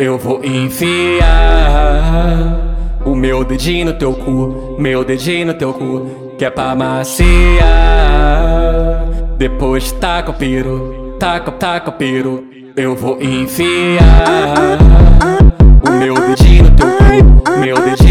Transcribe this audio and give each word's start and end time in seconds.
Eu 0.00 0.16
vou 0.16 0.44
enfiar 0.44 1.26
o 3.04 3.16
meu 3.16 3.42
dedinho 3.42 3.86
no 3.86 3.94
teu 3.94 4.14
cu, 4.14 4.76
meu 4.78 5.04
dedinho 5.04 5.48
no 5.48 5.54
teu 5.54 5.74
cu, 5.74 6.36
que 6.38 6.44
é 6.44 6.50
pra 6.50 6.72
maciar. 6.76 7.58
Depois 9.36 9.90
taca 9.90 10.30
o 10.30 10.34
piro, 10.34 11.16
taca, 11.18 11.50
taca 11.50 11.90
o 11.90 11.94
piro. 11.94 12.44
Eu 12.76 12.94
vou 12.94 13.20
enfiar 13.20 14.78
o 15.84 15.90
meu 15.90 16.14
dedinho 16.14 16.62
no 16.62 16.70
teu 16.76 16.86
cu, 16.86 17.58
meu 17.58 17.74
dedinho 17.82 18.07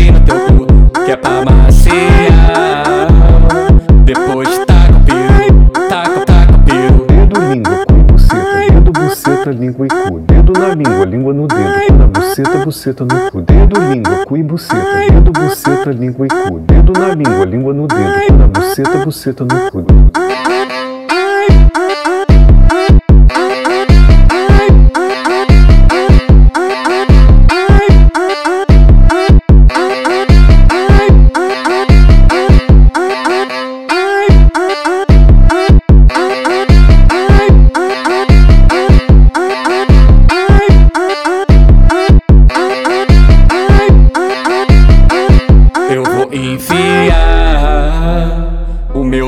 língua, 11.06 11.06
língua 11.06 11.34
no 11.34 11.48
dedo, 11.48 11.98
na 11.98 12.08
buceta, 12.08 12.66
buceta 12.66 13.06
no 13.06 13.32
cu. 13.32 13.42
Dedo, 13.42 13.80
língua, 13.94 14.26
cu 14.26 14.38
e 14.38 14.44
buceta, 14.44 14.98
dedo, 15.12 15.32
buceta, 15.32 15.92
língua 15.92 16.26
e 16.26 16.30
cu. 16.30 16.60
Dedo 16.60 16.94
na 16.94 17.14
língua, 17.14 17.46
língua 17.46 17.74
no 17.74 17.88
dedo, 17.88 18.38
na 18.38 18.48
buceta, 18.48 19.06
buceta 19.06 19.46
no 19.46 19.72
cu. 19.72 19.86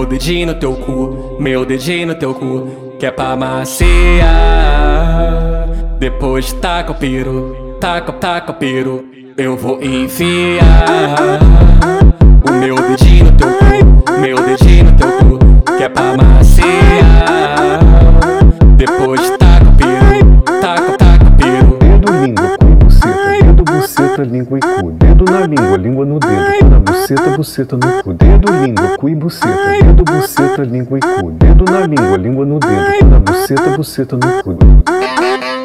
Dedinho 0.09 0.47
no 0.47 0.55
teu 0.55 0.73
cu, 0.73 1.37
meu 1.39 1.63
dedinho 1.63 2.07
no 2.07 2.15
teu 2.15 2.33
cu, 2.33 2.95
que 2.97 3.05
é 3.05 3.11
pra 3.11 3.35
maciar. 3.35 4.27
Depois 5.99 6.51
taca 6.53 6.91
o 6.91 6.95
piro, 6.95 7.75
taca, 7.79 8.11
taca 8.11 8.51
o 8.51 8.55
piro. 8.55 9.05
Eu 9.37 9.55
vou 9.55 9.81
enfiar 9.81 11.39
o 12.43 12.51
meu 12.51 12.75
dedinho 12.75 13.25
no 13.25 13.31
teu 13.33 13.49
cu, 13.49 14.19
meu 14.19 14.43
dedinho 14.43 14.85
no 14.85 14.97
teu 14.97 15.11
cu, 15.11 15.37
que 15.77 15.83
é 15.83 15.89
pra 15.89 16.17
maciar. 16.17 16.28
Buceta, 24.19 24.23
língua 24.23 24.57
e 24.57 24.61
cu. 24.61 24.91
Dedo 24.91 25.25
na 25.25 25.47
língua, 25.47 25.77
língua 25.77 26.05
no 26.05 26.19
dedo, 26.19 26.69
na 26.69 26.79
buceta, 26.79 27.37
buceta 27.37 27.77
no 27.77 28.03
cu. 28.03 28.13
Dedo, 28.13 28.51
língua, 28.65 28.97
cu 28.97 29.09
e 29.09 29.15
buceta, 29.15 29.69
dedo, 29.83 30.03
buceta, 30.03 30.63
língua 30.63 30.97
e 30.97 31.01
cu. 31.01 31.31
Dedo 31.31 31.65
na 31.65 31.87
língua, 31.87 32.17
língua 32.17 32.45
no 32.45 32.59
dedo, 32.59 33.07
na 33.09 33.19
buceta, 33.19 33.77
buceta 33.77 34.17
no 34.17 34.43
cu. 34.43 35.58